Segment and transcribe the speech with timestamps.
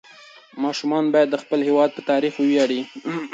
[0.63, 2.81] ماشومان باید د خپل هېواد په تاریخ وویاړي.